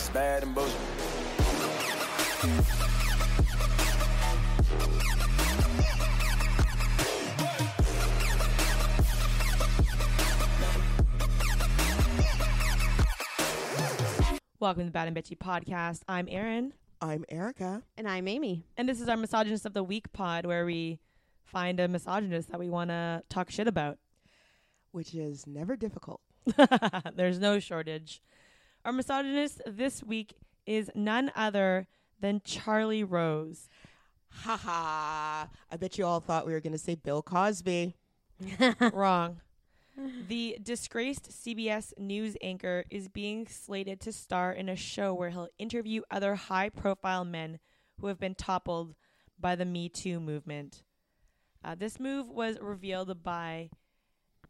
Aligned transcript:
It's 0.00 0.08
bad 0.08 0.42
and 0.44 0.54
bullshit. 0.54 0.80
Welcome 14.58 14.82
to 14.82 14.84
the 14.86 14.90
Bad 14.90 15.08
and 15.08 15.16
Bitchy 15.16 15.36
podcast. 15.36 16.00
I'm 16.08 16.28
Erin, 16.30 16.72
I'm 17.00 17.24
Erica. 17.28 17.82
And 17.96 18.08
I'm 18.08 18.28
Amy. 18.28 18.64
and 18.76 18.88
this 18.88 19.00
is 19.00 19.08
our 19.08 19.16
Misogynist 19.18 19.66
of 19.66 19.74
the 19.74 19.82
Week 19.82 20.12
pod 20.12 20.46
where 20.46 20.64
we 20.64 21.00
find 21.44 21.80
a 21.80 21.88
misogynist 21.88 22.50
that 22.50 22.60
we 22.60 22.68
want 22.68 22.90
to 22.90 23.22
talk 23.28 23.50
shit 23.50 23.66
about. 23.68 23.98
which 24.92 25.14
is 25.14 25.46
never 25.46 25.76
difficult. 25.76 26.20
There's 27.14 27.38
no 27.38 27.58
shortage. 27.58 28.22
Our 28.84 28.92
misogynist 28.92 29.60
this 29.66 30.02
week 30.02 30.34
is 30.64 30.90
none 30.94 31.30
other 31.36 31.86
than 32.20 32.40
Charlie 32.44 33.04
Rose. 33.04 33.68
Ha 34.30 34.56
ha. 34.56 35.48
I 35.70 35.76
bet 35.76 35.98
you 35.98 36.06
all 36.06 36.20
thought 36.20 36.46
we 36.46 36.52
were 36.52 36.60
going 36.60 36.72
to 36.72 36.78
say 36.78 36.94
Bill 36.94 37.22
Cosby. 37.22 37.94
Wrong. 38.92 39.40
The 40.28 40.56
disgraced 40.62 41.30
CBS 41.30 41.92
News 41.98 42.36
anchor 42.40 42.84
is 42.90 43.08
being 43.08 43.46
slated 43.46 44.00
to 44.00 44.12
star 44.12 44.52
in 44.52 44.70
a 44.70 44.76
show 44.76 45.12
where 45.12 45.28
he'll 45.28 45.48
interview 45.58 46.00
other 46.10 46.34
high 46.36 46.70
profile 46.70 47.24
men 47.24 47.58
who 48.00 48.06
have 48.06 48.18
been 48.18 48.34
toppled 48.34 48.94
by 49.38 49.56
the 49.56 49.66
Me 49.66 49.90
Too 49.90 50.20
movement. 50.20 50.84
Uh, 51.62 51.74
this 51.74 52.00
move 52.00 52.30
was 52.30 52.56
revealed 52.60 53.22
by 53.22 53.68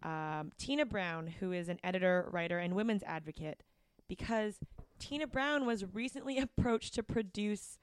um, 0.05 0.53
Tina 0.56 0.87
Brown, 0.87 1.27
who 1.27 1.51
is 1.51 1.69
an 1.69 1.81
editor, 1.83 2.28
writer, 2.31 2.59
and 2.61 2.77
women's 2.77 3.03
advocate, 3.03 3.65
because 4.10 4.59
Tina 4.98 5.28
Brown 5.28 5.64
was 5.64 5.84
recently 5.95 6.38
approached 6.41 6.95
to 6.96 7.02
produce 7.02 7.78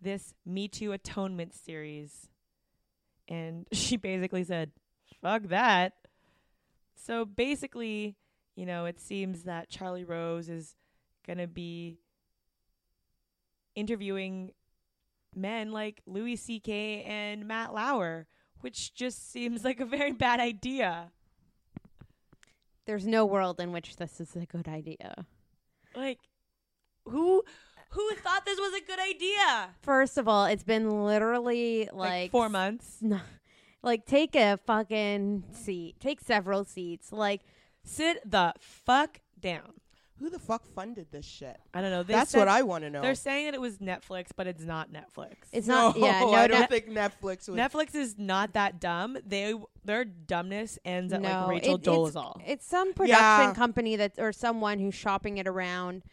this 0.00 0.32
Me 0.46 0.68
Too 0.68 0.92
atonement 0.92 1.52
series. 1.52 2.30
And 3.28 3.66
she 3.72 3.98
basically 3.98 4.44
said, 4.44 4.70
fuck 5.20 5.42
that. 5.48 5.94
So 6.94 7.24
basically, 7.24 8.16
you 8.54 8.64
know, 8.64 8.86
it 8.86 9.00
seems 9.00 9.42
that 9.42 9.68
Charlie 9.68 10.04
Rose 10.04 10.48
is 10.48 10.76
going 11.26 11.38
to 11.38 11.48
be 11.48 11.98
interviewing 13.74 14.52
men 15.34 15.72
like 15.72 16.00
Louis 16.06 16.36
C.K. 16.36 17.02
and 17.02 17.48
Matt 17.48 17.74
Lauer, 17.74 18.28
which 18.60 18.94
just 18.94 19.32
seems 19.32 19.64
like 19.64 19.80
a 19.80 19.86
very 19.86 20.12
bad 20.12 20.38
idea. 20.38 21.10
There's 22.86 23.06
no 23.06 23.24
world 23.26 23.58
in 23.58 23.72
which 23.72 23.96
this 23.96 24.20
is 24.20 24.36
a 24.36 24.46
good 24.46 24.68
idea. 24.68 25.26
Like, 25.94 26.18
who 27.04 27.42
who 27.90 28.14
thought 28.16 28.44
this 28.46 28.58
was 28.58 28.74
a 28.74 28.84
good 28.86 28.98
idea? 29.00 29.70
First 29.82 30.16
of 30.18 30.28
all, 30.28 30.46
it's 30.46 30.64
been 30.64 31.04
literally 31.04 31.88
Like, 31.92 32.10
like, 32.10 32.30
four 32.30 32.48
months. 32.48 32.98
No, 33.02 33.20
like 33.82 34.06
take 34.06 34.34
a 34.34 34.58
fucking 34.66 35.44
seat. 35.52 35.96
Take 36.00 36.20
several 36.20 36.64
seats. 36.64 37.12
Like 37.12 37.42
Sit 37.84 38.30
the 38.30 38.54
fuck 38.58 39.20
down. 39.40 39.74
Who 40.22 40.30
the 40.30 40.38
fuck 40.38 40.64
funded 40.72 41.08
this 41.10 41.26
shit? 41.26 41.58
I 41.74 41.80
don't 41.80 41.90
know. 41.90 42.04
They 42.04 42.12
That's 42.14 42.30
said- 42.30 42.38
what 42.38 42.46
I 42.48 42.62
want 42.62 42.84
to 42.84 42.90
know. 42.90 43.02
They're 43.02 43.16
saying 43.16 43.46
that 43.46 43.54
it 43.54 43.60
was 43.60 43.78
Netflix, 43.78 44.28
but 44.36 44.46
it's 44.46 44.62
not 44.62 44.92
Netflix. 44.92 45.34
it's 45.50 45.66
no, 45.66 45.88
not. 45.88 45.98
Yeah, 45.98 46.20
no, 46.20 46.32
I 46.32 46.46
don't 46.46 46.60
no, 46.60 46.66
think 46.66 46.88
Netflix 46.88 47.48
would. 47.48 47.58
Netflix 47.58 47.96
is 47.96 48.16
not 48.18 48.52
that 48.52 48.78
dumb. 48.80 49.18
They 49.26 49.54
their 49.84 50.04
dumbness 50.04 50.78
ends 50.84 51.12
at 51.12 51.22
no. 51.22 51.28
like 51.28 51.48
Rachel 51.48 51.74
it- 51.74 51.78
it's, 51.78 51.88
Dolezal. 51.88 52.40
it's 52.46 52.66
some 52.66 52.92
production 52.94 53.18
Yeah. 53.48 53.54
company 53.54 53.96
that 53.96 54.12
or 54.18 54.32
someone 54.32 54.78
who's 54.78 54.94
shopping 54.94 55.38
it 55.38 55.48
around. 55.48 56.04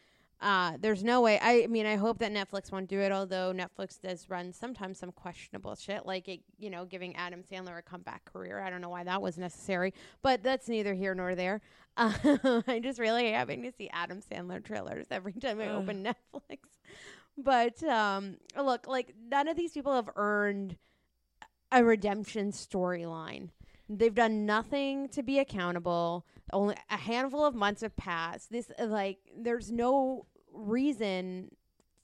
Uh, 0.42 0.78
there's 0.80 1.04
no 1.04 1.20
way. 1.20 1.38
I, 1.40 1.64
I 1.64 1.68
mean, 1.68 1.86
I 1.86 1.98
hope 1.98 2.20
that 2.20 2.32
Netflix 2.32 2.72
won't 2.72 2.88
do 2.88 3.00
it. 3.02 3.12
Although 3.12 3.54
Netflix 3.54 4.00
does 4.00 4.30
run 4.30 4.54
sometimes 4.54 4.98
some 4.98 5.12
questionable 5.12 5.76
shit, 5.76 6.06
like 6.06 6.30
it, 6.30 6.40
you 6.58 6.70
know, 6.70 6.86
giving 6.86 7.14
Adam 7.18 7.44
Sandler 7.44 7.78
a 7.78 7.82
comeback 7.82 8.24
career. 8.24 8.60
I 8.62 8.70
don't 8.70 8.80
know 8.80 8.90
why 8.90 9.04
that 9.04 9.22
was 9.22 9.38
necessary, 9.38 9.94
but 10.22 10.42
that's 10.42 10.70
neither 10.70 10.94
here 10.94 11.14
nor 11.14 11.36
there. 11.36 11.60
Uh, 12.00 12.62
I 12.68 12.80
just 12.80 12.98
really 12.98 13.32
having 13.32 13.62
to 13.64 13.72
see 13.72 13.90
Adam 13.92 14.22
Sandler 14.22 14.64
trailers 14.64 15.08
every 15.12 15.34
time 15.34 15.60
I 15.60 15.70
open 15.70 16.04
Netflix. 16.34 16.60
But 17.38 17.84
um, 17.84 18.38
look, 18.58 18.88
like 18.88 19.14
none 19.30 19.48
of 19.48 19.58
these 19.58 19.74
people 19.74 19.94
have 19.94 20.10
earned 20.16 20.78
a 21.72 21.84
redemption 21.84 22.52
storyline. 22.52 23.50
They've 23.90 24.16
done 24.16 24.46
nothing 24.46 25.10
to 25.10 25.24
be 25.24 25.40
accountable. 25.40 26.26
Only 26.54 26.76
a 26.90 26.98
handful 26.98 27.46
of 27.46 27.54
months 27.56 27.82
have 27.82 27.96
passed. 27.96 28.52
This 28.52 28.72
like 28.80 29.18
there's 29.38 29.72
no 29.72 30.26
reason 30.54 31.52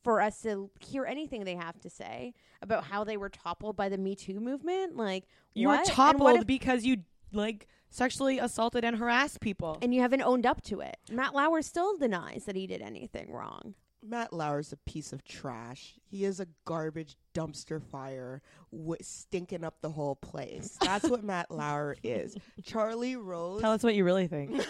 for 0.03 0.21
us 0.21 0.41
to 0.41 0.69
hear 0.79 1.05
anything 1.05 1.43
they 1.43 1.55
have 1.55 1.79
to 1.81 1.89
say 1.89 2.33
about 2.61 2.83
how 2.83 3.03
they 3.03 3.17
were 3.17 3.29
toppled 3.29 3.75
by 3.75 3.89
the 3.89 3.97
Me 3.97 4.15
Too 4.15 4.39
movement. 4.39 4.97
Like 4.97 5.25
you 5.53 5.67
what? 5.67 5.79
were 5.79 5.85
toppled 5.85 6.39
if- 6.39 6.47
because 6.47 6.85
you 6.85 6.97
like 7.31 7.67
sexually 7.95 8.39
assaulted 8.39 8.83
and 8.83 8.97
harassed 8.97 9.39
people. 9.39 9.77
and 9.81 9.93
you 9.93 10.01
haven't 10.01 10.21
owned 10.21 10.45
up 10.45 10.61
to 10.63 10.81
it. 10.81 10.97
Matt 11.11 11.33
Lauer 11.33 11.61
still 11.61 11.97
denies 11.97 12.43
that 12.45 12.55
he 12.55 12.67
did 12.67 12.81
anything 12.81 13.31
wrong. 13.31 13.73
Matt 14.07 14.31
Lauer's 14.33 14.71
a 14.71 14.77
piece 14.77 15.11
of 15.13 15.23
trash. 15.23 15.95
He 16.03 16.25
is 16.25 16.39
a 16.39 16.45
garbage 16.65 17.15
dumpster 17.33 17.81
fire, 17.81 18.41
w- 18.71 18.97
stinking 19.01 19.63
up 19.63 19.81
the 19.81 19.89
whole 19.89 20.15
place. 20.15 20.77
That's 20.81 21.09
what 21.09 21.23
Matt 21.23 21.49
Lauer 21.49 21.95
is. 22.03 22.37
Charlie 22.63 23.15
Rose. 23.15 23.61
Tell 23.61 23.71
us 23.71 23.81
what 23.83 23.95
you 23.95 24.03
really 24.03 24.27
think. 24.27 24.63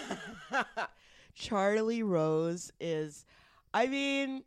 Charlie 1.35 2.03
Rose 2.03 2.71
is, 2.79 3.25
I 3.73 3.87
mean, 3.87 4.43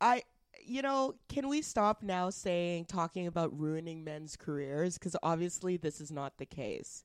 I, 0.00 0.22
you 0.64 0.82
know, 0.82 1.14
can 1.28 1.48
we 1.48 1.62
stop 1.62 2.02
now 2.02 2.30
saying, 2.30 2.86
talking 2.86 3.28
about 3.28 3.56
ruining 3.56 4.02
men's 4.02 4.36
careers? 4.36 4.98
Because 4.98 5.14
obviously 5.22 5.76
this 5.76 6.00
is 6.00 6.10
not 6.10 6.38
the 6.38 6.46
case. 6.46 7.04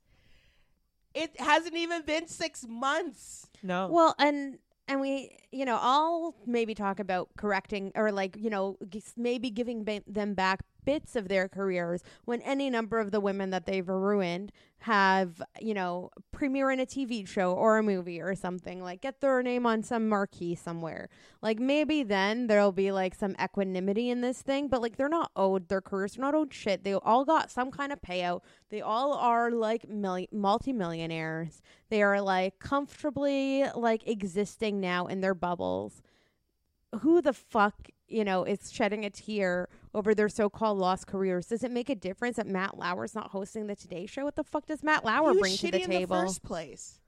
It 1.17 1.39
hasn't 1.39 1.75
even 1.75 2.03
been 2.03 2.27
six 2.27 2.65
months. 2.67 3.47
No. 3.63 3.87
Well, 3.91 4.15
and 4.19 4.59
and 4.87 5.01
we, 5.01 5.37
you 5.51 5.65
know, 5.65 5.77
I'll 5.81 6.35
maybe 6.45 6.73
talk 6.75 6.99
about 6.99 7.29
correcting 7.37 7.91
or 7.95 8.11
like, 8.11 8.37
you 8.37 8.49
know, 8.49 8.77
maybe 9.17 9.49
giving 9.49 9.83
ba- 9.83 10.03
them 10.07 10.33
back 10.33 10.61
bits 10.87 11.17
of 11.17 11.27
their 11.27 11.49
careers 11.49 12.01
when 12.23 12.41
any 12.43 12.69
number 12.69 12.97
of 12.97 13.11
the 13.11 13.19
women 13.19 13.49
that 13.49 13.65
they've 13.65 13.89
ruined 13.89 14.53
have, 14.79 15.43
you 15.59 15.73
know, 15.73 16.09
premiere 16.31 16.71
in 16.71 16.79
a 16.79 16.85
TV 16.85 17.27
show 17.27 17.51
or 17.51 17.77
a 17.77 17.83
movie 17.83 18.21
or 18.21 18.33
something. 18.33 18.81
Like 18.81 19.01
get 19.01 19.19
their 19.19 19.43
name 19.43 19.65
on 19.65 19.83
some 19.83 20.07
marquee 20.07 20.55
somewhere. 20.55 21.09
Like 21.41 21.59
maybe 21.59 22.03
then 22.03 22.47
there'll 22.47 22.71
be 22.71 22.93
like 22.93 23.15
some 23.15 23.35
equanimity 23.43 24.09
in 24.09 24.21
this 24.21 24.41
thing, 24.41 24.69
but 24.69 24.81
like 24.81 24.95
they're 24.95 25.09
not 25.09 25.29
owed 25.35 25.67
their 25.67 25.81
careers, 25.81 26.13
they're 26.13 26.23
not 26.23 26.35
owed 26.35 26.53
shit. 26.53 26.85
They 26.85 26.93
all 26.93 27.25
got 27.25 27.51
some 27.51 27.69
kind 27.69 27.91
of 27.91 28.01
payout. 28.01 28.43
They 28.69 28.79
all 28.79 29.11
are 29.11 29.51
like 29.51 29.89
milli- 29.89 30.31
multimillionaires. 30.31 31.61
They 31.89 32.01
are 32.01 32.21
like 32.21 32.59
comfortably 32.59 33.65
like 33.75 34.07
existing 34.07 34.79
now 34.79 35.07
in 35.07 35.19
their 35.19 35.35
bubbles. 35.35 36.01
Who 37.01 37.21
the 37.21 37.33
fuck, 37.33 37.89
you 38.07 38.23
know, 38.23 38.43
is 38.43 38.71
shedding 38.71 39.05
a 39.05 39.09
tear 39.09 39.67
over 39.93 40.13
their 40.15 40.29
so-called 40.29 40.77
lost 40.77 41.07
careers? 41.07 41.47
Does 41.47 41.63
it 41.63 41.71
make 41.71 41.89
a 41.89 41.95
difference 41.95 42.37
that 42.37 42.47
Matt 42.47 42.77
Lauer's 42.77 43.13
not 43.15 43.31
hosting 43.31 43.67
the 43.67 43.75
Today 43.75 44.05
Show? 44.05 44.23
What 44.25 44.35
the 44.35 44.43
fuck 44.43 44.65
does 44.65 44.83
Matt 44.83 45.03
Lauer 45.03 45.33
bring 45.33 45.55
to 45.57 45.71
the 45.71 45.81
in 45.81 45.89
table? 45.89 46.15
the 46.15 46.23
first 46.23 46.43
place. 46.43 46.99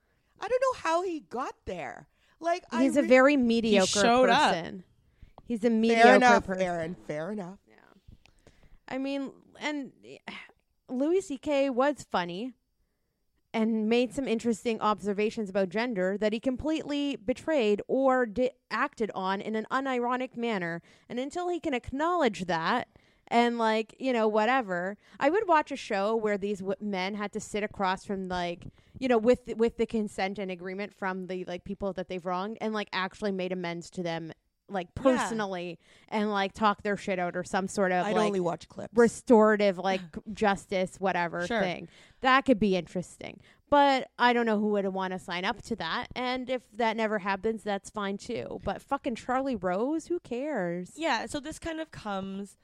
I 0.42 0.48
don't 0.48 0.62
know 0.62 0.80
how 0.82 1.04
he 1.04 1.22
got 1.22 1.54
there. 1.66 2.08
Like 2.40 2.64
He's 2.72 2.96
I 2.96 3.00
a 3.00 3.04
re- 3.04 3.08
very 3.10 3.38
mediocre 3.38 3.88
showed 3.88 4.30
up. 4.30 4.54
person. 4.54 4.84
He's 5.46 5.64
a 5.66 5.70
mediocre 5.70 6.04
fair 6.04 6.16
enough, 6.16 6.46
person. 6.46 6.62
Erin. 6.64 6.96
Fair 7.08 7.31
enough. 7.31 7.60
Yeah, 7.68 7.74
I 8.88 8.98
mean, 8.98 9.31
and 9.60 9.92
Louis 10.88 11.22
C.K. 11.22 11.70
was 11.72 12.06
funny 12.10 12.54
and 13.54 13.90
made 13.90 14.14
some 14.14 14.28
interesting 14.28 14.80
observations 14.80 15.50
about 15.50 15.70
gender 15.70 16.18
that 16.18 16.34
he 16.34 16.40
completely 16.40 17.16
betrayed 17.16 17.82
or 17.88 18.26
di- 18.26 18.52
acted 18.70 19.10
on 19.16 19.42
in 19.42 19.56
an 19.56 19.66
unironic 19.72 20.38
manner. 20.38 20.81
And 21.10 21.19
until 21.19 21.50
he 21.50 21.60
can 21.60 21.74
acknowledge 21.74 22.46
that 22.46 22.88
and, 23.28 23.57
like, 23.60 23.96
you 24.00 24.12
know, 24.12 24.28
whatever, 24.28 24.98
I 25.19 25.30
would 25.30 25.48
watch 25.48 25.72
a 25.72 25.75
show 25.75 26.16
where 26.16 26.38
these 26.38 26.60
w- 26.60 26.75
men 26.81 27.13
had 27.16 27.31
to 27.34 27.40
sit 27.40 27.63
across 27.63 28.04
from, 28.06 28.28
like, 28.28 28.66
you 28.98 29.07
know, 29.07 29.19
with 29.19 29.42
with 29.56 29.78
the 29.78 29.86
consent 29.86 30.40
and 30.40 30.50
agreement 30.52 30.94
from 30.94 31.28
the 31.28 31.45
like 31.45 31.63
people 31.63 31.94
that 31.94 32.10
they've 32.10 32.25
wronged, 32.25 32.57
and 32.60 32.74
like 32.74 32.90
actually 32.92 33.31
made 33.31 33.52
amends 33.52 33.90
to 33.92 34.04
them, 34.04 34.31
like 34.69 34.88
Yeah. 34.95 35.01
personally, 35.04 35.80
and 36.10 36.30
like 36.31 36.54
talk 36.54 36.83
their 36.83 36.98
shit 36.98 37.19
out 37.19 37.36
or 37.36 37.44
some 37.44 37.68
sort 37.68 37.92
of 37.92 38.06
I'd 38.06 38.16
like 38.16 38.25
only 38.27 38.39
watch 38.39 38.68
clips. 38.69 38.94
restorative 38.95 39.77
like 39.77 40.01
justice 40.33 40.95
whatever 41.00 41.45
Sure. 41.48 41.60
thing 41.62 41.88
that 42.21 42.42
could 42.45 42.60
be 42.60 42.75
interesting 42.75 43.39
but 43.69 44.10
i 44.18 44.33
don't 44.33 44.45
know 44.45 44.60
who 44.60 44.69
would 44.69 44.86
want 44.88 45.13
to 45.13 45.19
sign 45.19 45.45
up 45.45 45.62
to 45.62 45.75
that 45.77 46.07
and 46.16 46.50
if 46.50 46.63
that 46.75 46.98
never 46.98 47.19
happens 47.19 47.63
that's 47.63 47.89
fine 47.89 48.18
too 48.18 48.60
but 48.63 48.81
fucking 48.81 49.16
charlie 49.16 49.56
rose 49.56 50.07
who 50.07 50.19
cares 50.19 50.92
yeah, 50.95 51.25
so 51.27 51.39
this 51.39 51.60
kind 51.60 51.80
of 51.80 51.92
comes 51.92 52.57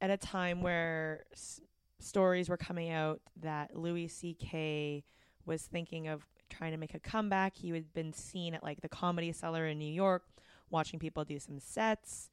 at 0.00 0.10
a 0.10 0.16
time 0.16 0.62
where 0.62 1.24
s- 1.32 1.60
stories 2.00 2.48
were 2.48 2.56
coming 2.56 2.90
out 2.90 3.20
that 3.40 3.74
Louis 3.76 4.08
C.K. 4.08 5.04
was 5.46 5.62
thinking 5.62 6.08
of 6.08 6.26
trying 6.50 6.72
to 6.72 6.76
make 6.76 6.94
a 6.94 6.98
comeback. 6.98 7.56
He 7.56 7.70
had 7.70 7.92
been 7.94 8.12
seen 8.12 8.54
at 8.54 8.62
like 8.62 8.80
the 8.82 8.88
Comedy 8.88 9.32
Cellar 9.32 9.66
in 9.66 9.78
New 9.78 9.90
York 9.92 10.22
watching 10.70 10.98
people 10.98 11.24
do 11.24 11.38
some 11.38 11.58
sets, 11.60 12.30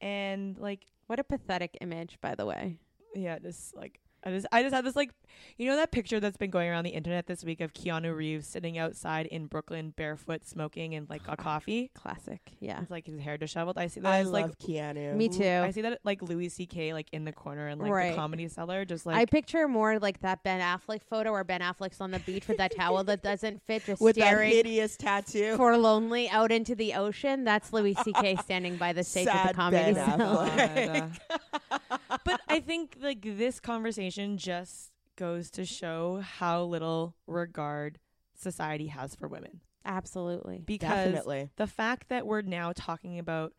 and 0.00 0.58
like 0.58 0.86
What 1.06 1.18
a 1.18 1.24
pathetic 1.24 1.76
image, 1.80 2.18
by 2.20 2.34
the 2.34 2.46
way. 2.46 2.78
yeah, 3.14 3.38
just 3.38 3.76
like 3.76 4.00
I 4.24 4.30
just 4.30 4.46
I 4.52 4.62
just 4.62 4.74
have 4.74 4.84
this 4.84 4.94
like 4.96 5.10
you 5.56 5.66
know 5.66 5.76
that 5.76 5.90
picture 5.90 6.20
that's 6.20 6.36
been 6.36 6.50
going 6.50 6.68
around 6.68 6.84
the 6.84 6.90
internet 6.90 7.26
this 7.26 7.42
week 7.44 7.60
of 7.60 7.72
Keanu 7.74 8.14
Reeves 8.14 8.46
sitting 8.46 8.78
outside 8.78 9.26
in 9.26 9.46
Brooklyn 9.46 9.92
barefoot 9.96 10.46
smoking 10.46 10.94
and 10.94 11.08
like 11.10 11.22
a 11.28 11.36
coffee. 11.36 11.90
Classic. 11.94 12.40
Yeah. 12.60 12.80
With 12.80 12.90
like 12.90 13.06
his 13.06 13.18
hair 13.20 13.36
disheveled. 13.36 13.78
I 13.78 13.88
see 13.88 14.00
that 14.00 14.12
I 14.12 14.18
as 14.20 14.30
love 14.30 14.50
like 14.50 14.58
Keanu. 14.58 15.14
Me 15.16 15.28
too. 15.28 15.44
I 15.44 15.70
see 15.72 15.82
that 15.82 15.98
like 16.04 16.22
Louis 16.22 16.48
C.K. 16.48 16.92
like 16.92 17.08
in 17.12 17.24
the 17.24 17.32
corner 17.32 17.66
and 17.68 17.80
like 17.80 17.90
Right. 17.90 18.10
the 18.10 18.16
comedy 18.16 18.46
cellar, 18.48 18.84
just 18.84 19.06
like 19.06 19.16
I 19.16 19.24
picture 19.26 19.66
more 19.66 19.98
like 19.98 20.20
that 20.20 20.42
Ben 20.44 20.60
Affleck 20.60 21.02
photo 21.02 21.32
where 21.32 21.44
Ben 21.44 21.60
Affleck's 21.60 22.00
on 22.00 22.10
the 22.12 22.20
beach 22.20 22.46
with 22.48 22.58
that 22.58 22.72
towel 22.76 23.02
that 23.04 23.22
doesn't 23.22 23.62
fit, 23.66 23.84
just 23.84 24.00
with 24.00 24.16
that 24.16 24.38
hideous 24.40 24.96
tattoo. 24.96 25.56
forlornly 25.56 26.28
out 26.30 26.52
into 26.52 26.74
the 26.74 26.94
ocean. 26.94 27.44
That's 27.44 27.72
Louis 27.72 27.94
C.K. 28.04 28.36
standing 28.36 28.76
by 28.76 28.92
the 28.92 29.02
stage 29.02 29.26
at 29.26 29.48
the 29.48 29.54
comedy 29.54 29.94
Ben 29.94 30.18
cellar. 30.18 31.10
Affleck. 32.12 32.18
God, 32.18 32.20
but 32.24 32.40
I 32.48 32.60
think 32.60 32.96
like 33.00 33.22
this 33.22 33.60
conversation 33.60 34.38
just 34.38 34.90
goes 35.16 35.50
to 35.52 35.64
show 35.64 36.20
how 36.20 36.62
little 36.64 37.14
regard 37.26 37.98
society 38.34 38.88
has 38.88 39.14
for 39.14 39.28
women. 39.28 39.60
Absolutely. 39.84 40.62
Because 40.64 41.06
Definitely. 41.12 41.50
the 41.56 41.66
fact 41.66 42.08
that 42.08 42.26
we're 42.26 42.42
now 42.42 42.72
talking 42.74 43.18
about 43.18 43.52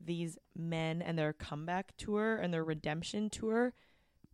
these 0.00 0.36
men 0.56 1.00
and 1.02 1.18
their 1.18 1.32
comeback 1.32 1.92
tour 1.96 2.36
and 2.36 2.52
their 2.52 2.64
redemption 2.64 3.30
tour 3.30 3.72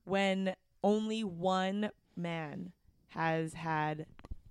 when 0.04 0.54
only 0.82 1.22
one 1.22 1.90
man 2.16 2.72
has 3.08 3.54
had 3.54 4.06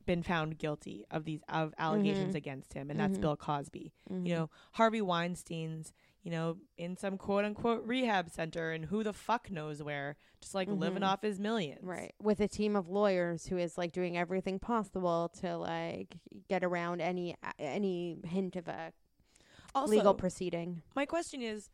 been 0.06 0.23
found 0.23 0.57
guilty 0.57 1.06
of 1.11 1.25
these 1.25 1.41
of 1.50 1.73
allegations 1.77 2.33
Mhm. 2.33 2.38
against 2.38 2.73
him 2.73 2.89
and 2.89 3.00
that's 3.00 3.17
Mhm. 3.17 3.21
Bill 3.21 3.35
Cosby. 3.38 3.91
Mhm. 4.09 4.27
You 4.27 4.33
know, 4.35 4.50
Harvey 4.73 5.01
Weinstein's, 5.01 5.94
you 6.29 6.35
know, 6.35 6.57
in 6.77 6.95
some 6.95 7.17
quote 7.17 7.43
unquote 7.43 7.83
rehab 7.87 8.29
center 8.29 8.69
and 8.71 8.85
who 8.85 9.03
the 9.03 9.13
fuck 9.13 9.49
knows 9.49 9.81
where, 9.81 10.15
just 10.41 10.53
like 10.53 10.67
living 10.67 11.01
Mhm. 11.01 11.07
off 11.07 11.23
his 11.23 11.39
millions. 11.39 11.83
Right. 11.83 12.13
With 12.21 12.39
a 12.39 12.47
team 12.47 12.75
of 12.75 12.87
lawyers 12.87 13.47
who 13.47 13.57
is 13.57 13.79
like 13.79 13.91
doing 13.93 14.15
everything 14.15 14.59
possible 14.59 15.29
to 15.41 15.57
like 15.57 16.17
get 16.47 16.63
around 16.63 17.01
any 17.01 17.35
any 17.57 18.19
hint 18.25 18.55
of 18.55 18.67
a 18.67 18.93
Also, 19.73 19.89
legal 19.91 20.13
proceeding. 20.13 20.83
my 20.95 21.07
question 21.07 21.41
is, 21.41 21.71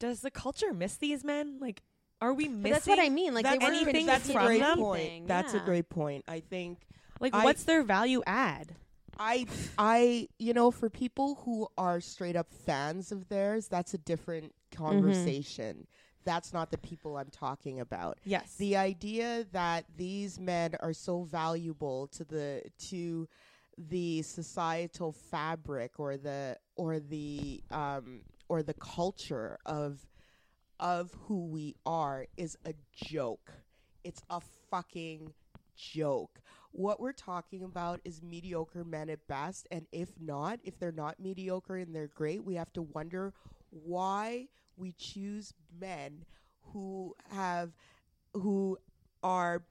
does 0.00 0.20
the 0.22 0.32
culture 0.32 0.72
miss 0.74 0.96
these 0.96 1.22
men? 1.22 1.58
Like, 1.60 1.82
are 2.20 2.34
we 2.34 2.48
missing? 2.48 2.62
But 2.62 2.70
that's 2.72 2.86
what 2.88 2.98
I 2.98 3.08
mean. 3.08 3.34
Like 3.34 3.44
that's 3.44 3.58
they 3.60 3.64
weren't 3.64 3.76
anything 3.76 3.94
even 4.02 4.06
that's 4.06 4.28
a 4.28 4.32
from 4.32 4.46
great 4.46 4.60
them? 4.62 4.78
point. 4.78 5.28
That's 5.28 5.54
a 5.54 5.60
great 5.60 5.88
point. 5.88 6.24
I 6.26 6.40
think 6.40 6.80
Like, 7.20 7.34
I- 7.34 7.44
what's 7.44 7.62
their 7.62 7.84
value 7.84 8.20
add? 8.26 8.74
I 9.18 9.46
I 9.78 10.28
you 10.38 10.54
know 10.54 10.70
for 10.70 10.90
people 10.90 11.36
who 11.44 11.68
are 11.78 12.00
straight 12.00 12.36
up 12.36 12.52
fans 12.52 13.12
of 13.12 13.28
theirs, 13.28 13.68
that's 13.68 13.94
a 13.94 13.98
different 13.98 14.54
Mm-hmm. 14.88 15.30
conversation. 15.34 15.86
That's 16.24 16.52
not 16.52 16.70
the 16.70 16.78
people 16.78 17.16
I'm 17.16 17.30
talking 17.30 17.80
about. 17.80 18.18
Yes. 18.24 18.58
The 18.58 18.76
idea 18.76 19.46
that 19.52 19.86
these 19.96 20.38
men 20.40 20.76
are 20.80 20.92
so 20.94 21.22
valuable 21.24 22.08
to 22.08 22.24
the 22.24 22.62
to 22.90 23.28
the 23.78 24.22
societal 24.22 25.12
fabric 25.12 25.98
or 25.98 26.16
the 26.18 26.58
or 26.76 27.00
the 27.00 27.62
um 27.70 28.22
or 28.48 28.62
the 28.62 28.74
culture 28.74 29.58
of 29.66 30.06
of 30.80 31.12
who 31.26 31.46
we 31.46 31.76
are 31.86 32.26
is 32.36 32.56
a 32.66 32.74
joke. 32.92 33.52
It's 34.04 34.22
a 34.30 34.40
fucking 34.70 35.34
joke. 35.76 36.41
What 36.72 37.00
we're 37.00 37.12
talking 37.12 37.62
about 37.64 38.00
is 38.04 38.22
mediocre 38.22 38.82
men 38.84 39.10
at 39.10 39.26
best, 39.28 39.68
and 39.70 39.86
if 39.92 40.08
not, 40.18 40.58
if 40.64 40.78
they're 40.78 40.90
not 40.90 41.20
mediocre 41.20 41.76
and 41.76 41.94
they're 41.94 42.08
great, 42.08 42.44
we 42.44 42.54
have 42.54 42.72
to 42.72 42.82
wonder 42.82 43.34
why 43.70 44.48
we 44.76 44.92
choose 44.92 45.52
men 45.78 46.24
who 46.72 47.14
have 47.30 47.72
who 48.34 48.78
are 49.22 49.64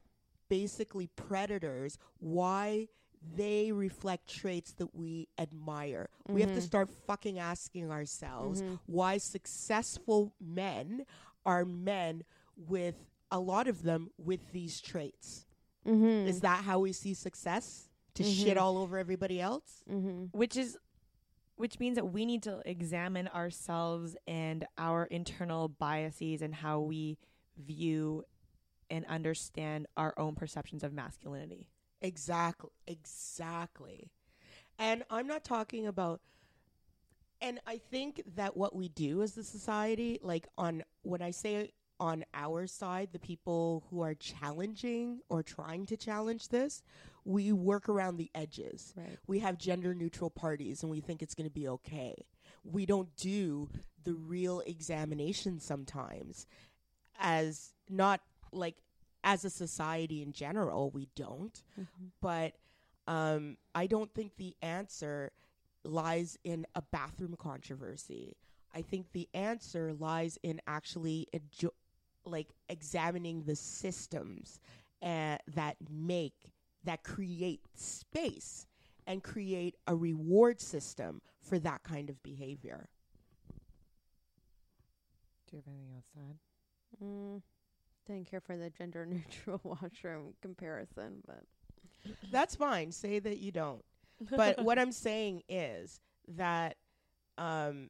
basically 0.48 1.08
predators, 1.08 1.98
why 2.20 2.88
they 3.36 3.72
reflect 3.72 4.28
traits 4.28 4.74
that 4.74 4.94
we 4.94 5.28
admire. 5.40 6.10
We 6.28 6.42
have 6.42 6.54
to 6.54 6.60
Mhm. 6.60 6.64
start 6.64 6.90
fucking 7.08 7.40
asking 7.40 7.90
ourselves 7.92 8.62
Mhm. 8.62 8.80
why 8.86 9.18
successful 9.18 10.36
men 10.40 11.06
are 11.46 11.66
men 11.66 12.24
with 12.56 12.96
a 13.32 13.40
lot 13.40 13.68
of 13.68 13.82
them 13.84 14.12
with 14.18 14.52
these 14.52 14.80
traits. 14.82 15.46
Mm-hmm. 15.88 16.28
Is 16.28 16.42
that 16.42 16.64
how 16.64 16.80
we 16.80 16.94
see 16.94 17.14
success? 17.14 17.88
To 18.16 18.24
Mhm. 18.24 18.44
shit 18.44 18.58
all 18.58 18.78
over 18.78 18.98
everybody 18.98 19.40
else? 19.40 19.84
mm-hmm. 19.90 20.26
which 20.38 20.58
is 20.58 20.78
which 21.56 21.80
means 21.80 21.96
that 21.96 22.06
we 22.06 22.26
need 22.26 22.42
to 22.44 22.60
examine 22.66 23.28
ourselves 23.28 24.16
and 24.28 24.66
our 24.80 25.06
internal 25.06 25.68
biases 25.70 26.42
and 26.42 26.56
how 26.56 26.80
we 26.80 27.18
view 27.56 28.24
and 28.90 29.06
understand 29.06 29.86
our 29.96 30.14
own 30.18 30.34
perceptions 30.34 30.84
of 30.84 30.92
masculinity. 30.92 31.68
Exactly. 32.02 32.72
Exactly. 32.88 34.10
And 34.80 35.04
I'm 35.12 35.28
not 35.28 35.44
talking 35.44 35.86
about 35.86 36.20
and 37.42 37.60
I 37.68 37.78
think 37.78 38.22
that 38.36 38.56
what 38.58 38.76
we 38.76 38.88
do 38.90 39.22
as 39.24 39.36
a 39.38 39.44
society, 39.44 40.20
like 40.22 40.48
on 40.58 40.84
when 41.04 41.22
I 41.22 41.32
say 41.32 41.72
on 42.02 42.26
our 42.34 42.66
side, 42.68 43.10
the 43.14 43.20
people 43.20 43.86
who 43.90 44.02
are 44.02 44.16
challenging 44.16 45.22
or 45.30 45.44
trying 45.44 45.86
to 45.86 45.96
challenge 45.96 46.50
this, 46.50 46.82
we 47.24 47.52
work 47.52 47.88
around 47.88 48.18
the 48.18 48.30
edges. 48.34 48.94
Right. 48.98 49.18
We 49.28 49.40
have 49.40 49.58
gender 49.58 49.94
neutral 49.94 50.32
parties 50.32 50.82
and 50.82 50.92
we 50.92 51.00
think 51.00 51.22
it's 51.22 51.36
going 51.36 51.48
to 51.48 51.54
be 51.54 51.68
okay. 51.68 52.16
We 52.64 52.86
don't 52.88 53.16
do 53.16 53.70
the 54.04 54.14
real 54.16 54.62
examination 54.66 55.60
sometimes 55.60 56.48
as 57.20 57.74
not 57.88 58.22
like 58.52 58.78
as 59.24 59.46
a 59.46 59.50
society 59.52 60.24
in 60.24 60.32
general, 60.34 60.90
we 60.90 61.08
don't 61.16 61.64
Mm-hmm. 61.80 62.06
but 62.22 62.54
um, 63.08 63.58
I 63.76 63.86
don't 63.88 64.12
think 64.14 64.38
the 64.38 64.56
answer 64.62 65.32
lies 65.84 66.38
in 66.44 66.66
a 66.76 66.82
bathroom 66.82 67.36
controversy. 67.38 68.38
I 68.74 68.82
think 68.84 69.12
the 69.12 69.28
answer 69.34 69.92
lies 69.94 70.38
in 70.44 70.62
actually 70.66 71.28
adjo- 71.36 71.72
like 72.26 72.48
examining 72.70 73.44
the 73.44 73.56
systems 73.56 74.60
uh, 75.02 75.38
that 75.56 75.76
make 75.90 76.52
that 76.84 77.04
create 77.04 77.62
space 77.76 78.66
and 79.08 79.24
create 79.24 79.76
a 79.88 79.96
reward 79.96 80.60
system 80.62 81.22
for 81.42 81.60
that 81.60 81.84
kind 81.84 82.10
of 82.10 82.22
behavior. 82.24 82.88
Do 85.50 85.58
you 85.58 85.64
have 85.66 85.74
anything 85.74 85.94
else 85.96 86.06
to 86.14 86.20
add? 86.20 86.38
Mm, 87.04 87.42
didn't 88.08 88.30
care 88.30 88.42
for 88.42 88.58
the 88.58 88.70
gender 88.70 89.06
neutral 89.10 89.60
washroom 89.64 90.34
comparison, 90.42 91.22
but 91.26 91.44
That's 92.32 92.56
fine. 92.56 92.92
Say 92.92 93.20
that 93.20 93.40
you 93.40 93.52
don't. 93.52 93.84
But 94.30 94.64
what 94.64 94.80
I'm 94.80 94.92
saying 94.92 95.44
is 95.50 96.00
that 96.28 96.78
um, 97.38 97.90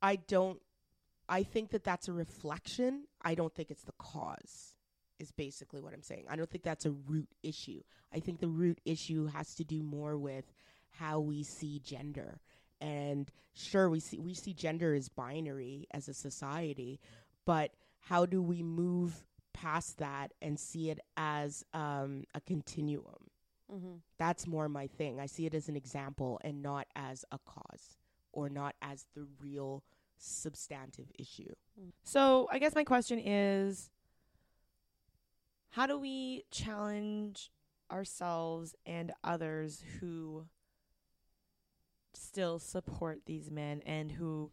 I 0.00 0.16
don't. 0.16 0.60
I 1.28 1.42
think 1.42 1.70
that 1.70 1.84
that's 1.84 2.08
a 2.08 2.12
reflection. 2.12 3.04
I 3.22 3.34
don't 3.34 3.54
think 3.54 3.70
it's 3.70 3.84
the 3.84 3.92
cause. 3.98 4.74
Is 5.18 5.32
basically 5.32 5.80
what 5.80 5.92
I'm 5.92 6.02
saying. 6.02 6.26
I 6.30 6.36
don't 6.36 6.48
think 6.48 6.62
that's 6.62 6.86
a 6.86 6.92
root 6.92 7.28
issue. 7.42 7.82
I 8.14 8.20
think 8.20 8.38
the 8.38 8.48
root 8.48 8.80
issue 8.84 9.26
has 9.26 9.52
to 9.56 9.64
do 9.64 9.82
more 9.82 10.16
with 10.16 10.44
how 10.90 11.18
we 11.18 11.42
see 11.42 11.80
gender. 11.80 12.40
And 12.80 13.28
sure, 13.52 13.90
we 13.90 13.98
see 13.98 14.20
we 14.20 14.34
see 14.34 14.54
gender 14.54 14.94
as 14.94 15.08
binary 15.08 15.88
as 15.90 16.06
a 16.06 16.14
society, 16.14 17.00
but 17.44 17.72
how 17.98 18.26
do 18.26 18.40
we 18.40 18.62
move 18.62 19.24
past 19.52 19.98
that 19.98 20.32
and 20.40 20.58
see 20.58 20.90
it 20.90 21.00
as 21.16 21.64
um, 21.74 22.22
a 22.34 22.40
continuum? 22.40 23.28
mm-hmm. 23.72 23.94
That's 24.18 24.46
more 24.46 24.68
my 24.68 24.86
thing. 24.86 25.20
I 25.20 25.26
see 25.26 25.46
it 25.46 25.54
as 25.54 25.68
an 25.68 25.76
example 25.76 26.40
and 26.42 26.62
not 26.62 26.86
as 26.94 27.24
a 27.32 27.38
cause 27.38 27.98
or 28.32 28.48
not 28.48 28.74
as 28.82 29.04
the 29.14 29.26
real 29.42 29.82
substantive 30.18 31.06
issue. 31.18 31.52
Mm. 31.80 31.92
So 32.04 32.48
I 32.50 32.58
guess 32.58 32.74
my 32.74 32.84
question 32.84 33.18
is 33.18 33.90
how 35.70 35.86
do 35.86 35.98
we 35.98 36.44
challenge 36.50 37.50
ourselves 37.90 38.74
and 38.84 39.12
others 39.24 39.82
who 40.00 40.46
still 42.14 42.58
support 42.58 43.20
these 43.26 43.50
men 43.50 43.82
and 43.86 44.12
who 44.12 44.50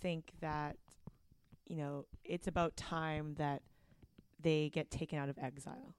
think 0.00 0.32
that 0.40 0.76
you 1.66 1.76
know 1.76 2.06
it's 2.24 2.46
about 2.46 2.76
time 2.76 3.34
that 3.38 3.62
they 4.42 4.70
get 4.70 4.90
taken 4.90 5.18
out 5.18 5.28
of 5.28 5.38
exile. 5.38 5.94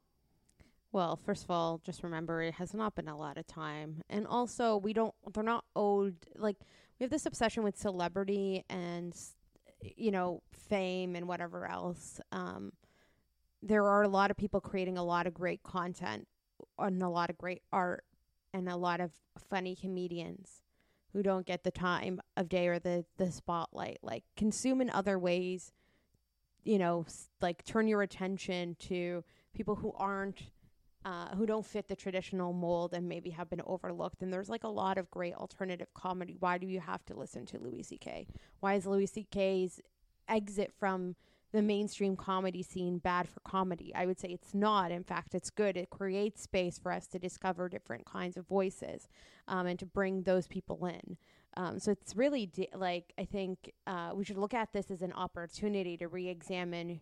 Well, 0.91 1.15
first 1.15 1.43
of 1.43 1.49
all, 1.49 1.81
just 1.83 2.03
remember 2.03 2.41
it 2.41 2.53
has 2.55 2.73
not 2.73 2.93
been 2.93 3.07
a 3.07 3.17
lot 3.17 3.37
of 3.37 3.47
time. 3.47 4.03
And 4.09 4.27
also, 4.27 4.77
we 4.77 4.93
don't, 4.93 5.13
they're 5.33 5.43
not 5.43 5.65
owed, 5.75 6.15
like, 6.35 6.57
we 6.99 7.03
have 7.03 7.11
this 7.11 7.25
obsession 7.25 7.63
with 7.63 7.77
celebrity 7.77 8.63
and, 8.69 9.15
you 9.81 10.11
know, 10.11 10.41
fame 10.51 11.15
and 11.15 11.27
whatever 11.27 11.67
else. 11.67 12.19
Um, 12.31 12.71
there 13.61 13.87
are 13.87 14.03
a 14.03 14.09
lot 14.09 14.31
of 14.31 14.37
people 14.37 14.59
creating 14.59 14.97
a 14.97 15.03
lot 15.03 15.25
of 15.27 15.33
great 15.33 15.63
content 15.63 16.27
and 16.77 17.01
a 17.01 17.09
lot 17.09 17.29
of 17.29 17.37
great 17.37 17.61
art 17.71 18.03
and 18.53 18.69
a 18.69 18.75
lot 18.75 18.99
of 19.01 19.11
funny 19.49 19.75
comedians 19.75 20.61
who 21.13 21.23
don't 21.23 21.45
get 21.45 21.63
the 21.63 21.71
time 21.71 22.19
of 22.35 22.49
day 22.49 22.67
or 22.67 22.79
the 22.79 23.05
the 23.17 23.31
spotlight. 23.31 23.99
Like 24.01 24.23
consume 24.35 24.81
in 24.81 24.89
other 24.89 25.17
ways. 25.17 25.71
You 26.63 26.79
know, 26.79 27.05
like 27.41 27.65
turn 27.65 27.87
your 27.87 28.01
attention 28.01 28.75
to 28.81 29.23
people 29.53 29.75
who 29.75 29.91
aren't 29.97 30.43
uh, 31.05 31.35
who 31.35 31.45
don't 31.45 31.65
fit 31.65 31.87
the 31.87 31.95
traditional 31.95 32.53
mold 32.53 32.93
and 32.93 33.07
maybe 33.07 33.29
have 33.31 33.49
been 33.49 33.61
overlooked. 33.65 34.21
And 34.21 34.31
there's 34.31 34.49
like 34.49 34.63
a 34.63 34.69
lot 34.69 34.97
of 34.97 35.11
great 35.11 35.33
alternative 35.33 35.93
comedy. 35.93 36.35
Why 36.39 36.57
do 36.57 36.67
you 36.67 36.79
have 36.79 37.03
to 37.05 37.15
listen 37.15 37.45
to 37.47 37.59
Louis 37.59 37.83
C.K.? 37.83 38.27
Why 38.59 38.75
is 38.75 38.85
Louis 38.85 39.07
C.K.'s 39.07 39.81
exit 40.27 40.71
from 40.77 41.15
the 41.51 41.61
mainstream 41.61 42.15
comedy 42.15 42.63
scene 42.63 42.97
bad 42.99 43.27
for 43.27 43.41
comedy? 43.41 43.93
I 43.93 44.05
would 44.05 44.19
say 44.19 44.29
it's 44.29 44.53
not. 44.53 44.91
In 44.91 45.03
fact, 45.03 45.35
it's 45.35 45.49
good. 45.49 45.75
It 45.75 45.89
creates 45.89 46.41
space 46.41 46.79
for 46.79 46.91
us 46.91 47.07
to 47.07 47.19
discover 47.19 47.67
different 47.67 48.05
kinds 48.05 48.37
of 48.37 48.47
voices 48.47 49.07
um, 49.47 49.67
and 49.67 49.77
to 49.79 49.85
bring 49.85 50.23
those 50.23 50.47
people 50.47 50.85
in. 50.85 51.17
Um, 51.55 51.79
so 51.79 51.91
it's 51.91 52.15
really 52.15 52.47
di- 52.47 52.69
like 52.73 53.13
I 53.17 53.25
think 53.25 53.71
uh, 53.85 54.11
we 54.15 54.23
should 54.23 54.37
look 54.37 54.53
at 54.53 54.73
this 54.73 54.89
as 54.89 55.01
an 55.01 55.13
opportunity 55.13 55.97
to 55.97 56.07
re-examine 56.07 57.01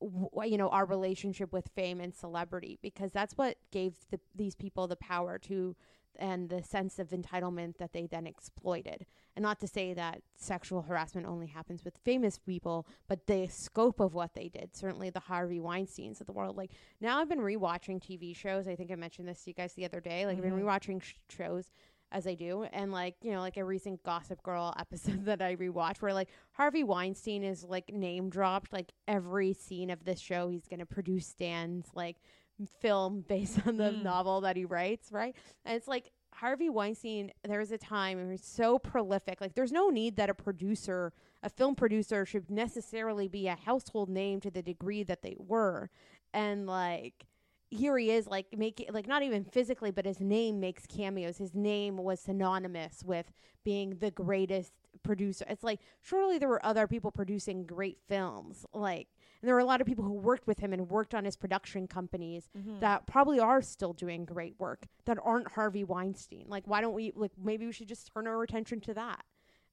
you 0.00 0.56
know 0.58 0.68
our 0.68 0.84
relationship 0.86 1.52
with 1.52 1.68
fame 1.74 2.00
and 2.00 2.14
celebrity 2.14 2.78
because 2.82 3.12
that's 3.12 3.34
what 3.34 3.56
gave 3.70 3.94
the, 4.10 4.20
these 4.34 4.54
people 4.54 4.86
the 4.88 4.96
power 4.96 5.38
to 5.38 5.76
and 6.16 6.48
the 6.50 6.62
sense 6.62 6.98
of 6.98 7.10
entitlement 7.10 7.78
that 7.78 7.92
they 7.92 8.04
then 8.06 8.26
exploited. 8.26 9.06
And 9.36 9.42
not 9.44 9.60
to 9.60 9.68
say 9.68 9.94
that 9.94 10.20
sexual 10.36 10.82
harassment 10.82 11.26
only 11.26 11.46
happens 11.46 11.84
with 11.84 11.96
famous 12.04 12.38
people 12.38 12.86
but 13.08 13.26
the 13.26 13.46
scope 13.46 14.00
of 14.00 14.12
what 14.12 14.34
they 14.34 14.48
did 14.48 14.74
certainly 14.76 15.08
the 15.10 15.20
harvey 15.20 15.60
weinsteins 15.60 16.20
of 16.20 16.26
the 16.26 16.32
world. 16.32 16.56
Like 16.56 16.72
now 17.00 17.18
i've 17.20 17.28
been 17.28 17.38
rewatching 17.38 18.00
tv 18.02 18.34
shows. 18.34 18.66
I 18.68 18.74
think 18.76 18.90
i 18.90 18.96
mentioned 18.96 19.28
this 19.28 19.44
to 19.44 19.50
you 19.50 19.54
guys 19.54 19.74
the 19.74 19.84
other 19.84 20.00
day. 20.00 20.26
Like 20.26 20.38
i've 20.38 20.44
Mhm. 20.44 20.56
been 20.56 20.64
rewatching 20.64 21.02
sh- 21.02 21.14
shows 21.28 21.70
as 22.12 22.26
I 22.26 22.34
do, 22.34 22.64
and 22.72 22.92
like 22.92 23.16
you 23.22 23.32
know, 23.32 23.40
like 23.40 23.56
a 23.56 23.64
recent 23.64 24.02
Gossip 24.02 24.42
Girl 24.42 24.74
episode 24.78 25.24
that 25.26 25.40
I 25.42 25.56
rewatched, 25.56 25.98
where 26.02 26.12
like 26.14 26.28
Harvey 26.52 26.84
Weinstein 26.84 27.44
is 27.44 27.64
like 27.64 27.92
name 27.92 28.30
dropped, 28.30 28.72
like 28.72 28.92
every 29.08 29.52
scene 29.52 29.90
of 29.90 30.04
this 30.04 30.20
show, 30.20 30.48
he's 30.48 30.66
gonna 30.68 30.86
produce 30.86 31.32
Dan's 31.34 31.86
like 31.94 32.16
film 32.80 33.20
based 33.28 33.60
on 33.66 33.76
the 33.76 33.90
Mm. 33.90 34.02
novel 34.02 34.40
that 34.42 34.56
he 34.56 34.64
writes, 34.64 35.10
right? 35.12 35.34
And 35.64 35.76
it's 35.76 35.88
like 35.88 36.10
Harvey 36.34 36.68
Weinstein. 36.68 37.32
There 37.42 37.58
was 37.58 37.72
a 37.72 37.78
time 37.78 38.18
when 38.18 38.26
he 38.26 38.32
was 38.32 38.42
so 38.44 38.78
prolific. 38.78 39.40
Like, 39.40 39.54
there's 39.54 39.72
no 39.72 39.88
need 39.88 40.16
that 40.16 40.30
a 40.30 40.34
producer, 40.34 41.12
a 41.42 41.48
film 41.50 41.74
producer, 41.74 42.24
should 42.26 42.50
necessarily 42.50 43.28
be 43.28 43.48
a 43.48 43.56
household 43.56 44.08
name 44.08 44.40
to 44.40 44.50
the 44.50 44.62
degree 44.62 45.02
that 45.04 45.22
they 45.22 45.36
were, 45.38 45.90
and 46.32 46.66
like 46.66 47.26
here 47.70 47.96
he 47.96 48.10
is 48.10 48.26
like 48.26 48.46
making 48.56 48.86
like 48.92 49.06
not 49.06 49.22
even 49.22 49.44
physically 49.44 49.90
but 49.90 50.04
his 50.04 50.20
name 50.20 50.58
makes 50.60 50.86
cameos 50.86 51.38
his 51.38 51.54
name 51.54 51.96
was 51.96 52.20
synonymous 52.20 53.02
with 53.04 53.32
being 53.64 53.96
the 54.00 54.10
greatest 54.10 54.72
producer 55.04 55.44
it's 55.48 55.62
like 55.62 55.78
surely 56.02 56.36
there 56.38 56.48
were 56.48 56.64
other 56.66 56.86
people 56.88 57.10
producing 57.12 57.64
great 57.64 57.98
films 58.08 58.66
like 58.74 59.06
and 59.40 59.48
there 59.48 59.54
were 59.54 59.60
a 59.60 59.64
lot 59.64 59.80
of 59.80 59.86
people 59.86 60.04
who 60.04 60.12
worked 60.12 60.46
with 60.46 60.58
him 60.58 60.72
and 60.72 60.90
worked 60.90 61.14
on 61.14 61.24
his 61.24 61.34
production 61.36 61.86
companies 61.86 62.50
Mhm. 62.58 62.80
that 62.80 63.06
probably 63.06 63.38
are 63.40 63.62
still 63.62 63.92
doing 63.94 64.24
great 64.26 64.54
work 64.58 64.86
that 65.06 65.16
aren't 65.22 65.52
Harvey 65.52 65.82
Weinstein. 65.82 66.44
Like, 66.46 66.66
why 66.66 66.82
don't 66.82 66.92
we, 66.92 67.12
like, 67.16 67.32
maybe 67.42 67.64
we 67.64 67.72
should 67.72 67.88
just 67.88 68.12
turn 68.12 68.26
our 68.26 68.42
attention 68.42 68.80
to 68.82 68.92
that. 68.92 69.24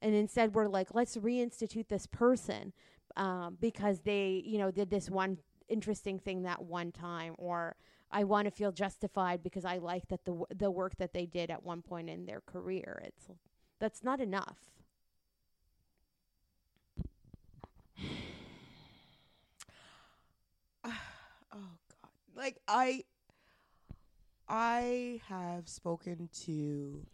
And 0.02 0.16
instead, 0.16 0.56
we're 0.56 0.68
like, 0.70 0.94
let's 0.96 1.18
reinstitute 1.18 1.90
this 1.90 2.08
person 2.08 2.72
um, 3.18 3.58
because 3.60 4.00
they, 4.02 4.42
you 4.46 4.58
know, 4.58 4.72
did 4.72 4.90
this 4.90 5.10
one 5.10 5.38
interesting 5.70 6.20
thing 6.20 6.44
that 6.44 6.64
one 6.64 6.92
time, 6.92 7.36
or 7.38 7.76
I 8.12 8.24
want 8.24 8.46
to 8.46 8.52
feel 8.52 8.72
justified 8.72 9.44
because 9.44 9.66
I 9.66 9.78
like 9.78 10.08
that 10.10 10.26
the 10.26 10.44
the 10.56 10.72
work 10.72 10.96
that 10.98 11.14
they 11.14 11.26
did 11.26 11.50
at 11.52 11.64
one 11.64 11.82
point 11.82 12.10
in 12.10 12.26
their 12.26 12.42
career. 12.42 13.02
It's 13.06 13.28
that's 13.80 14.04
not 14.04 14.20
enough. 14.22 14.58
oh 20.86 20.92
god 21.54 22.12
like 22.36 22.58
i 22.68 23.04
i 24.48 25.20
have 25.28 25.68
spoken 25.68 26.30
to 26.46 27.06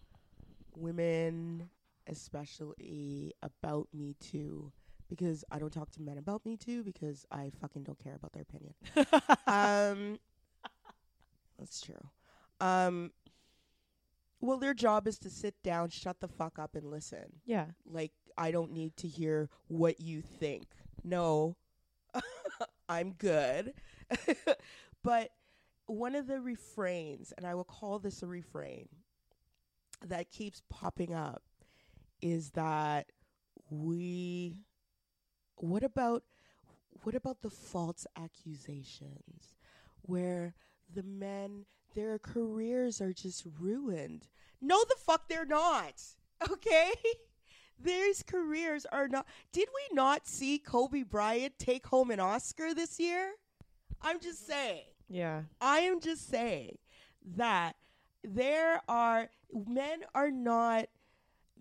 women 0.75 1.69
especially 2.07 3.33
about 3.41 3.88
me 3.93 4.15
too 4.19 4.72
because 5.15 5.43
i 5.51 5.60
don't 5.60 5.74
talk 5.74 5.91
to 5.91 6.01
men 6.01 6.17
about 6.17 6.46
me 6.46 6.58
too 6.58 6.84
because 6.84 7.25
i 7.32 7.51
fucking 7.62 7.84
don't 7.84 8.01
care 8.03 8.15
about 8.15 8.34
their 8.34 8.43
opinion 8.43 8.74
um 9.48 10.20
that's 11.60 11.82
true 11.82 12.10
um 12.60 13.12
well 14.41 14.58
their 14.58 14.74
job 14.74 15.08
is 15.08 15.17
to 15.17 15.29
sit 15.29 15.55
down 15.63 15.89
shut 15.89 16.20
the 16.20 16.27
fuck 16.27 16.58
up 16.58 16.75
and 16.75 16.89
listen 16.89 17.25
yeah. 17.46 17.65
like 17.86 18.12
I 18.38 18.51
don't 18.51 18.72
need 18.72 18.96
to 18.98 19.08
hear 19.08 19.50
what 19.67 20.00
you 20.00 20.22
think. 20.22 20.67
No, 21.03 21.55
I'm 22.89 23.13
good. 23.13 23.74
but 25.03 25.29
one 25.86 26.15
of 26.15 26.27
the 26.27 26.39
refrains, 26.39 27.34
and 27.38 27.46
I 27.46 27.55
will 27.55 27.63
call 27.63 28.00
this 28.00 28.24
a 28.24 28.27
refrain, 28.27 28.88
that 30.05 30.29
keeps 30.29 30.62
popping 30.70 31.13
up 31.13 31.43
is 32.22 32.51
that 32.51 33.08
we 33.70 34.58
what 35.57 35.83
about 35.83 36.24
what 37.03 37.15
about 37.15 37.41
the 37.41 37.50
false 37.50 38.05
accusations 38.17 39.55
where 40.01 40.55
the 40.93 41.03
men 41.03 41.65
their 41.95 42.19
careers 42.19 43.01
are 43.01 43.13
just 43.13 43.45
ruined 43.60 44.27
no 44.62 44.83
the 44.88 44.95
fuck 44.98 45.27
they're 45.27 45.45
not 45.45 46.01
okay 46.51 46.91
These 47.83 48.24
careers 48.24 48.86
are 48.91 49.07
not. 49.07 49.27
Did 49.51 49.67
we 49.74 49.95
not 49.95 50.27
see 50.27 50.57
Kobe 50.57 51.03
Bryant 51.03 51.57
take 51.60 51.86
home 51.88 52.12
an 52.12 52.19
Oscar 52.19 52.74
this 52.74 53.00
year? 53.00 53.33
I'm 54.01 54.19
just 54.19 54.48
saying. 54.48 54.83
Yeah. 55.10 55.43
I 55.60 55.79
am 55.79 56.00
just 56.00 56.29
saying 56.29 56.77
that 57.36 57.75
there 58.24 58.81
are 58.88 59.29
men 59.53 60.03
are 60.15 60.31
not 60.31 60.86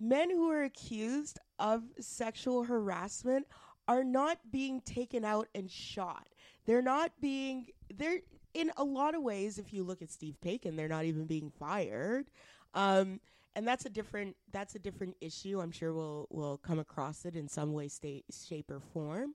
men 0.01 0.31
who 0.31 0.51
are 0.51 0.65
accused 0.65 1.39
of 1.59 1.83
sexual 2.01 2.65
harassment 2.65 3.47
are 3.93 4.05
not 4.05 4.39
being 4.51 4.81
taken 4.81 5.25
out 5.25 5.49
and 5.55 5.71
shot. 5.71 6.27
They're 6.65 6.83
not 6.83 7.13
being 7.21 7.67
they're 7.95 8.21
in 8.55 8.71
a 8.77 8.85
lot 8.85 9.15
of 9.15 9.23
ways 9.23 9.59
if 9.59 9.73
you 9.73 9.83
look 9.83 10.03
at 10.03 10.11
Steve 10.11 10.37
Paikin, 10.45 10.77
they're 10.77 10.89
not 10.89 11.05
even 11.05 11.27
being 11.27 11.51
fired. 11.51 12.31
Um 12.75 13.21
and 13.55 13.69
that's 13.69 13.85
a 13.85 13.91
different 13.91 14.37
that's 14.51 14.75
a 14.75 14.79
different 14.79 15.17
issue. 15.21 15.61
I'm 15.61 15.73
sure 15.73 15.93
we'll 15.93 16.27
we'll 16.31 16.57
come 16.57 16.79
across 16.79 17.27
it 17.27 17.37
in 17.37 17.49
some 17.49 17.73
way, 17.73 17.89
state, 17.89 18.25
shape, 18.49 18.71
or 18.71 18.81
form. 18.81 19.35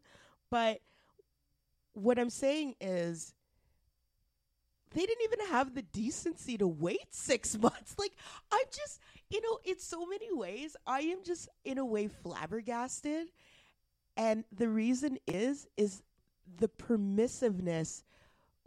But 0.50 0.80
what 1.94 2.18
I'm 2.18 2.30
saying 2.30 2.76
is, 2.82 3.34
they 4.92 5.06
didn't 5.06 5.24
even 5.24 5.48
have 5.48 5.76
the 5.76 5.82
decency 5.84 6.58
to 6.58 6.68
wait 6.68 7.14
six 7.14 7.58
months. 7.62 7.96
Like 8.00 8.14
I'm 8.52 8.66
just, 8.72 9.00
you 9.30 9.42
know, 9.42 9.60
in 9.66 9.78
so 9.78 10.08
many 10.08 10.34
ways, 10.34 10.76
I 10.88 11.02
am 11.02 11.20
just 11.24 11.48
in 11.64 11.78
a 11.78 11.86
way 11.86 12.08
flabbergasted. 12.08 13.28
And 14.18 14.44
the 14.52 14.68
reason 14.68 15.18
is 15.28 15.68
is 15.78 16.02
the 16.58 16.68
permissiveness 16.68 18.04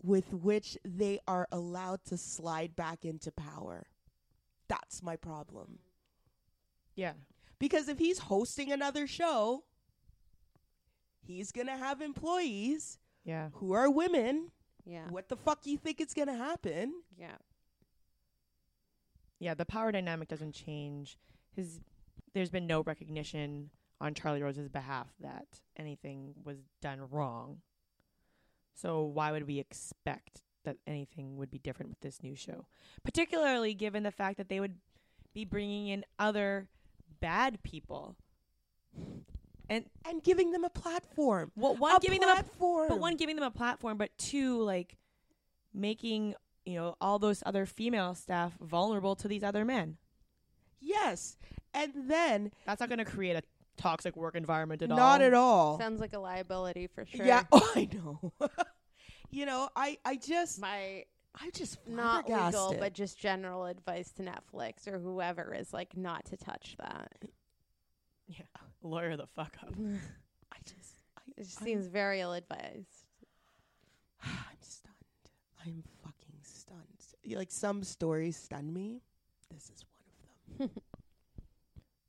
with 0.02 0.32
which 0.32 0.78
they 0.84 1.18
are 1.26 1.46
allowed 1.52 2.04
to 2.06 2.16
slide 2.16 2.74
back 2.76 3.04
into 3.04 3.30
power. 3.32 3.86
That's 4.68 5.02
my 5.02 5.16
problem. 5.16 5.80
Yeah. 6.94 7.14
Because 7.58 7.88
if 7.88 7.98
he's 7.98 8.18
hosting 8.20 8.72
another 8.72 9.06
show, 9.06 9.64
he's 11.20 11.52
going 11.52 11.66
to 11.66 11.76
have 11.76 12.00
employees 12.00 12.98
Yeah. 13.24 13.50
who 13.54 13.72
are 13.72 13.90
women. 13.90 14.52
Yeah. 14.86 15.08
What 15.10 15.28
the 15.28 15.36
fuck 15.36 15.66
you 15.66 15.76
think 15.76 16.00
is 16.00 16.14
going 16.14 16.28
to 16.28 16.34
happen? 16.36 16.94
Yeah. 17.18 17.36
Yeah, 19.38 19.54
the 19.54 19.64
power 19.66 19.90
dynamic 19.92 20.28
doesn't 20.28 20.52
change. 20.52 21.18
His 21.54 21.80
there's 22.32 22.50
been 22.50 22.66
no 22.66 22.82
recognition 22.82 23.70
on 24.00 24.14
Charlie 24.14 24.42
Rose's 24.42 24.68
behalf 24.68 25.08
that 25.20 25.46
anything 25.76 26.34
was 26.44 26.58
done 26.80 27.00
wrong. 27.10 27.58
So 28.74 29.02
why 29.02 29.30
would 29.32 29.46
we 29.46 29.58
expect 29.58 30.42
that 30.64 30.76
anything 30.86 31.36
would 31.36 31.50
be 31.50 31.58
different 31.58 31.90
with 31.90 32.00
this 32.00 32.22
new 32.22 32.34
show? 32.34 32.66
Particularly 33.04 33.74
given 33.74 34.02
the 34.02 34.10
fact 34.10 34.38
that 34.38 34.48
they 34.48 34.60
would 34.60 34.76
be 35.34 35.44
bringing 35.44 35.88
in 35.88 36.04
other 36.18 36.68
bad 37.20 37.62
people. 37.62 38.16
And 39.68 39.84
And 40.04 40.22
giving 40.22 40.50
them 40.50 40.64
a 40.64 40.70
platform. 40.70 41.52
well, 41.54 41.76
one 41.76 41.96
a 41.96 42.00
giving 42.00 42.20
them 42.20 42.30
a 42.30 42.34
platform. 42.34 42.88
but 42.88 42.98
one 42.98 43.16
giving 43.16 43.36
them 43.36 43.44
a 43.44 43.50
platform, 43.50 43.98
but 43.98 44.16
two 44.18 44.62
like 44.62 44.96
making 45.72 46.34
you 46.64 46.74
know 46.76 46.96
all 47.00 47.18
those 47.18 47.42
other 47.46 47.66
female 47.66 48.14
staff 48.14 48.52
vulnerable 48.60 49.14
to 49.16 49.28
these 49.28 49.42
other 49.44 49.64
men. 49.64 49.96
Yes. 50.80 51.36
And 51.72 51.92
then 52.08 52.50
That's 52.66 52.80
not 52.80 52.88
going 52.88 52.98
to 52.98 53.04
create 53.04 53.36
a 53.36 53.42
toxic 53.80 54.16
work 54.16 54.34
environment 54.36 54.82
at 54.82 54.90
all. 54.90 54.96
not 54.96 55.22
at 55.22 55.34
all. 55.34 55.78
Sounds 55.78 56.00
like 56.00 56.12
a 56.12 56.18
liability 56.18 56.86
for 56.86 57.04
sure. 57.06 57.24
Yeah, 57.26 57.44
oh, 57.52 57.72
I 57.76 57.88
know. 57.92 58.32
you 59.30 59.46
know, 59.46 59.68
I 59.74 59.98
I 60.04 60.16
just 60.16 60.60
My 60.60 61.04
I 61.34 61.50
just 61.54 61.78
not 61.86 62.28
legal, 62.28 62.74
but 62.78 62.92
just 62.92 63.18
general 63.18 63.64
advice 63.66 64.10
to 64.12 64.22
Netflix 64.22 64.86
or 64.88 64.98
whoever 64.98 65.54
is 65.54 65.72
like 65.72 65.96
not 65.96 66.24
to 66.26 66.36
touch 66.36 66.76
that. 66.78 67.12
Yeah. 68.26 68.42
Lawyer 68.82 69.16
the 69.16 69.26
fuck 69.26 69.56
up. 69.62 69.72
I 70.52 70.56
just 70.64 70.96
I, 71.16 71.20
It 71.36 71.44
just 71.44 71.58
I'm- 71.58 71.66
seems 71.66 71.86
very 71.86 72.20
ill 72.20 72.32
advised. 72.32 73.06
I'm 74.24 74.30
stunned. 74.60 74.94
I'm 75.64 75.82
fucking 76.02 76.38
stunned. 76.42 76.78
Y- 77.26 77.36
Like 77.36 77.50
some 77.50 77.82
stories 77.82 78.36
stun 78.36 78.72
me. 78.72 79.00
This 79.52 79.64
is 79.70 79.84
one 80.58 80.68
of 80.68 80.74
them. 80.74 80.82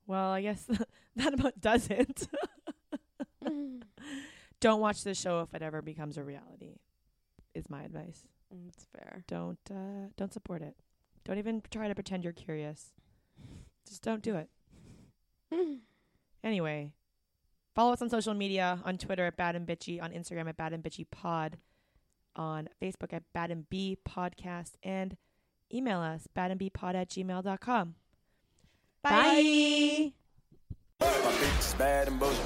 Well, 0.07 0.31
I 0.31 0.41
guess 0.41 0.65
that 1.15 1.33
about 1.33 1.59
does 1.59 1.87
it. 1.89 2.27
Don't 4.59 4.79
watch 4.79 5.03
this 5.03 5.19
show 5.19 5.41
if 5.41 5.53
it 5.53 5.61
ever 5.61 5.81
becomes 5.81 6.17
a 6.17 6.23
reality. 6.23 6.77
Is 7.53 7.69
my 7.69 7.83
advice. 7.83 8.23
That's 8.49 8.85
fair. 8.93 9.23
Don't 9.27 9.59
uh, 9.69 10.07
don't 10.17 10.31
support 10.31 10.61
it. 10.61 10.75
Don't 11.25 11.37
even 11.37 11.61
try 11.69 11.87
to 11.87 11.95
pretend 11.95 12.23
you're 12.23 12.31
curious. 12.33 12.93
Just 13.87 14.03
don't 14.03 14.21
do 14.21 14.35
it. 14.35 14.49
Anyway, 16.43 16.91
follow 17.75 17.93
us 17.93 18.01
on 18.01 18.09
social 18.09 18.33
media 18.33 18.79
on 18.85 18.97
Twitter 18.97 19.25
at 19.25 19.37
Bad 19.37 19.55
and 19.55 19.67
Bitchy, 19.67 20.01
on 20.01 20.11
Instagram 20.11 20.47
at 20.49 20.57
Bad 20.57 20.73
and 20.73 20.83
Bitchy 20.83 21.05
Pod, 21.09 21.57
on 22.35 22.67
Facebook 22.81 23.13
at 23.13 23.23
Bad 23.33 23.51
and 23.51 23.69
B 23.69 23.97
Podcast, 24.07 24.71
and 24.81 25.17
email 25.73 25.99
us 25.99 26.27
badandbpod 26.35 26.95
at 26.95 27.09
gmail.com. 27.09 27.95
Bye. 29.03 29.11
Bye. 29.11 30.13
My 31.01 31.07
bitch 31.07 31.59
is 31.59 31.73
bad 31.73 32.07
and 32.09 32.19
bullshit. 32.19 32.37